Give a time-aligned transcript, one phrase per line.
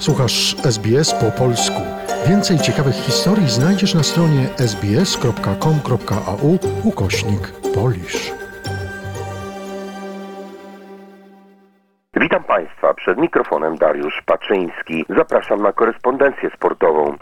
[0.00, 1.80] Słuchasz SBS po polsku.
[2.28, 8.32] Więcej ciekawych historii znajdziesz na stronie sbs.com.au ukośnik polisz.
[12.20, 15.04] Witam Państwa, przed mikrofonem Dariusz Paczyński.
[15.08, 17.16] Zapraszam na korespondencję sportową.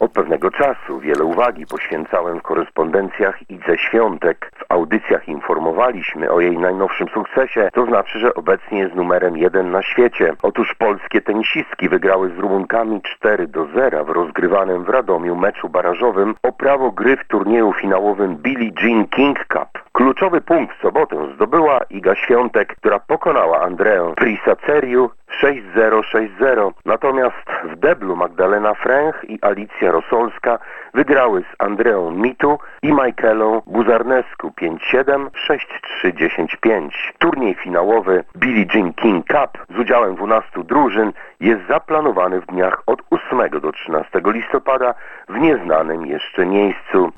[0.00, 4.52] Od pewnego czasu wiele uwagi poświęcałem w korespondencjach Idze Świątek.
[4.58, 9.82] W audycjach informowaliśmy o jej najnowszym sukcesie, to znaczy, że obecnie jest numerem jeden na
[9.82, 10.32] świecie.
[10.42, 16.34] Otóż polskie tenisistki wygrały z Rumunkami 4 do 0 w rozgrywanym w Radomiu meczu barażowym
[16.42, 19.87] o prawo gry w turnieju finałowym Billie Jean King Cup.
[19.98, 25.10] Kluczowy punkt w sobotę zdobyła Iga Świątek, która pokonała Andreę Prisaceriu
[25.42, 26.72] 6-0-6-0.
[26.84, 30.58] Natomiast w deblu Magdalena Fręch i Alicja Rosolska
[30.94, 36.90] wygrały z Andreą Mitu i Michaelą Buzarnescu 5-7, 6-3, 10-5.
[37.18, 43.02] Turniej finałowy Billie Jean King Cup z udziałem 12 drużyn jest zaplanowany w dniach od
[43.10, 44.94] 8 do 13 listopada
[45.28, 47.12] w nieznanym jeszcze miejscu.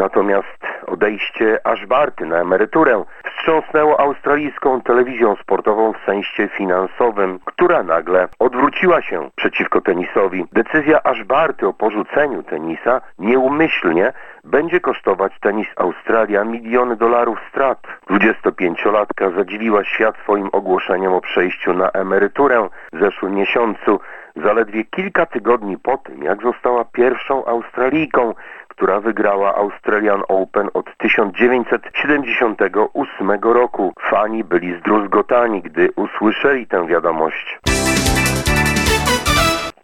[0.00, 9.02] Natomiast odejście Ashbarty na emeryturę wstrząsnęło australijską telewizją sportową w sensie finansowym, która nagle odwróciła
[9.02, 10.44] się przeciwko tenisowi.
[10.52, 14.12] Decyzja Ashbarty o porzuceniu tenisa nieumyślnie
[14.44, 17.78] będzie kosztować tenis Australia miliony dolarów strat.
[18.10, 24.00] 25-latka zadziwiła świat swoim ogłoszeniem o przejściu na emeryturę w zeszłym miesiącu,
[24.44, 28.34] zaledwie kilka tygodni po tym, jak została pierwszą Australijką,
[28.68, 33.92] która wygrała Australian Open od 1978 roku.
[34.10, 37.60] Fani byli zdruzgotani, gdy usłyszeli tę wiadomość.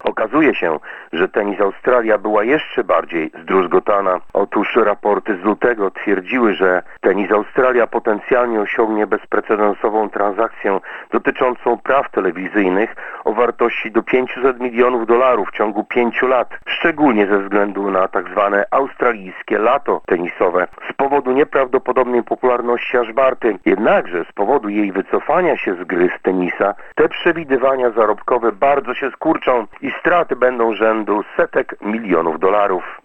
[0.06, 0.78] Okazuje się,
[1.12, 4.20] że tenis Australia była jeszcze bardziej zdruzgotana.
[4.32, 12.96] Otóż raporty z lutego twierdziły, że tenis Australia potencjalnie osiągnie bezprecedensową transakcję dotyczącą praw telewizyjnych
[13.24, 18.28] o wartości do 500 milionów dolarów w ciągu pięciu lat, szczególnie ze względu na tak
[18.28, 20.66] zwane australijskie lato tenisowe.
[20.90, 26.74] Z powodu nieprawdopodobnej popularności Ashbarty, jednakże z powodu jej wycofania się z gry z tenisa,
[26.94, 33.00] te przewidywania zarobkowe bardzo się skurczą i straty będą rzędu setek milionów dolarów.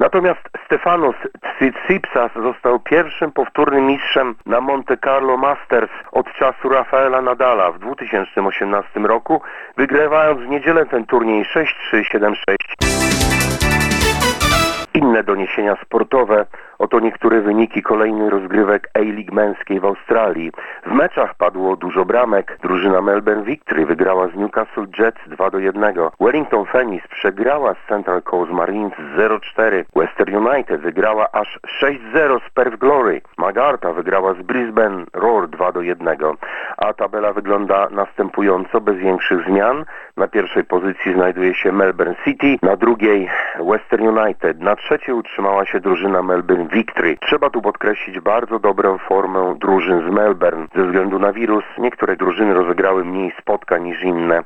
[0.00, 7.72] Natomiast Stefanos Tsitsipas został pierwszym powtórnym mistrzem na Monte Carlo Masters od czasu Rafaela Nadala
[7.72, 9.42] w 2018 roku,
[9.76, 13.39] wygrywając w niedzielę ten turniej 6-3, 7-6.
[15.20, 16.46] Inne doniesienia sportowe
[16.80, 20.52] Oto niektóre wyniki kolejnych rozgrywek A-League męskiej w Australii.
[20.86, 22.58] W meczach padło dużo bramek.
[22.62, 25.94] Drużyna Melbourne Victory wygrała z Newcastle Jets 2 do 1.
[26.20, 29.84] Wellington Phoenix przegrała z Central Coast Marines 0-4.
[29.96, 33.20] Western United wygrała aż 6-0 z Perth Glory.
[33.38, 36.16] Magarta wygrała z Brisbane Roar 2 do 1.
[36.76, 39.84] A tabela wygląda następująco bez większych zmian.
[40.16, 43.28] Na pierwszej pozycji znajduje się Melbourne City, na drugiej
[43.70, 44.60] Western United.
[44.60, 47.16] Na trzeciej utrzymała się drużyna Melbourne Victory.
[47.20, 50.66] Trzeba tu podkreślić bardzo dobrą formę drużyn z Melbourne.
[50.76, 54.42] Ze względu na wirus niektóre drużyny rozegrały mniej spotkań niż inne.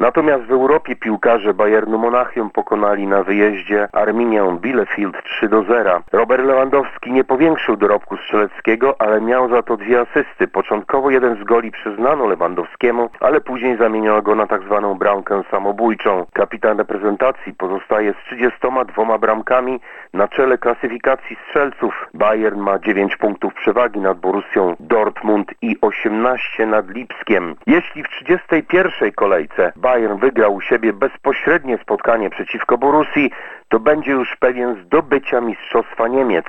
[0.00, 6.02] Natomiast w Europie piłkarze Bayernu Monachium pokonali na wyjeździe Arminię Bielefeld 3 do 0.
[6.12, 10.48] Robert Lewandowski nie powiększył dorobku strzeleckiego, ale miał za to dwie asysty.
[10.48, 16.26] Początkowo jeden z goli przyznano Lewandowskiemu, ale później zamieniono go na tak zwaną bramkę samobójczą.
[16.32, 19.80] Kapitan reprezentacji pozostaje z 32 bramkami
[20.12, 22.08] na czele klasyfikacji strzelców.
[22.14, 27.54] Bayern ma 9 punktów przewagi nad Borussią Dortmund i 18 nad Lipskiem.
[27.66, 33.30] Jeśli w 31 kolejce Bayern wygrał u siebie bezpośrednie spotkanie przeciwko Borussii,
[33.68, 36.46] to będzie już pewien zdobycia Mistrzostwa Niemiec.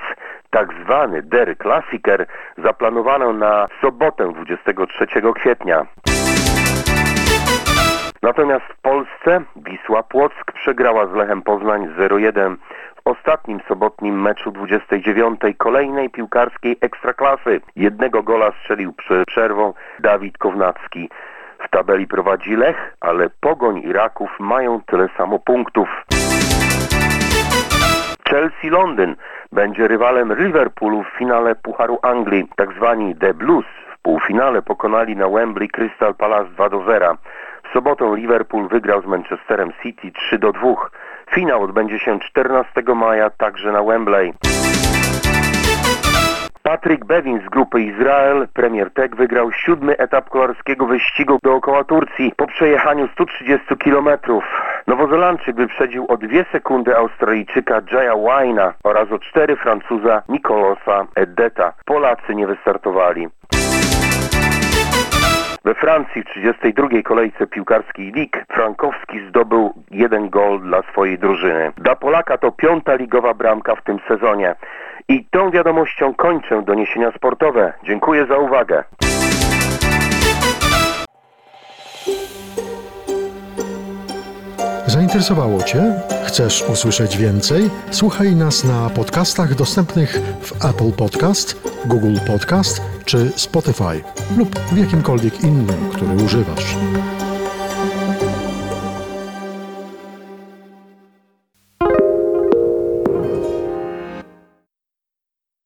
[0.50, 2.26] Tak zwany Der Klassiker
[2.58, 5.86] zaplanowano na sobotę 23 kwietnia.
[8.22, 12.56] Natomiast w Polsce Wisła Płock przegrała z Lechem Poznań 0-1
[12.96, 15.40] w ostatnim sobotnim meczu 29.
[15.58, 17.60] kolejnej piłkarskiej ekstraklasy.
[17.76, 21.08] Jednego gola strzelił przed przerwą Dawid Kownacki.
[21.66, 25.88] W tabeli prowadzi Lech, ale Pogoń i Raków mają tyle samo punktów.
[28.28, 29.16] Chelsea Londyn
[29.52, 32.48] będzie rywalem Liverpoolu w finale Pucharu Anglii.
[32.56, 33.64] Tak zwani The Blues
[33.94, 37.16] w półfinale pokonali na Wembley Crystal Palace 2 do 0.
[37.70, 40.60] W sobotę Liverpool wygrał z Manchesterem City 3 do 2.
[41.30, 44.34] Finał odbędzie się 14 maja także na Wembley.
[46.66, 52.46] Patryk Bewin z grupy Izrael, premier TEK, wygrał siódmy etap kolarskiego wyścigu dookoła Turcji po
[52.46, 54.44] przejechaniu 130 kilometrów.
[54.86, 61.72] Nowozelandczyk wyprzedził o dwie sekundy Australijczyka Jaya Wina oraz o cztery Francuza Nicolosa Edeta.
[61.84, 63.28] Polacy nie wystartowali.
[65.66, 66.88] We Francji w 32.
[67.04, 71.72] kolejce piłkarskiej lig Frankowski zdobył jeden gol dla swojej drużyny.
[71.76, 74.54] Dla Polaka to piąta ligowa bramka w tym sezonie.
[75.08, 77.72] I tą wiadomością kończę doniesienia sportowe.
[77.84, 78.84] Dziękuję za uwagę.
[84.86, 85.82] Zainteresowało Cię?
[86.26, 87.62] Chcesz usłyszeć więcej?
[87.90, 90.10] Słuchaj nas na podcastach dostępnych
[90.40, 94.02] w Apple Podcast, Google Podcast czy Spotify
[94.36, 96.76] lub w jakimkolwiek innym, który używasz.